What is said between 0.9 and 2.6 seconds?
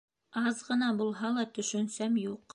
булһа ла төшөнсәм юҡ